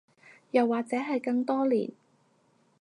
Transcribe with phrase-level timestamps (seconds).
[0.49, 1.91] 又或者係更多年